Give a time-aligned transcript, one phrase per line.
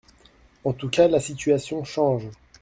[0.63, 2.27] En tous cas, la situation change.